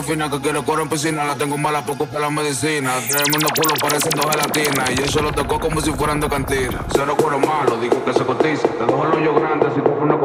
tanto 0.00 0.12
fina 0.12 0.30
que 0.30 0.40
quiero 0.40 0.64
correr 0.64 0.82
en 0.82 0.88
piscina. 0.88 1.24
La 1.24 1.34
tengo 1.34 1.56
mala, 1.56 1.84
poco 1.84 2.06
para 2.06 2.20
la 2.20 2.30
medicina. 2.30 2.94
Tremendo 3.08 3.48
culo 3.54 3.74
pareciendo 3.80 4.28
gelatina. 4.28 4.84
Y 4.96 5.02
eso 5.02 5.22
lo 5.22 5.32
tocó 5.32 5.58
como 5.58 5.80
si 5.80 5.90
fueran 5.92 6.20
de 6.20 6.28
cantina. 6.28 6.84
Cero 6.92 7.14
cuero 7.16 7.38
malo, 7.38 7.76
digo 7.78 8.04
que 8.04 8.12
se 8.12 8.24
cotiza. 8.24 8.68
Te 8.68 8.84
dejo 8.84 9.04
el 9.06 9.12
hoyo 9.14 9.34
grande 9.34 9.66
si 9.74 9.80
tú 9.80 9.90
una 9.90 10.18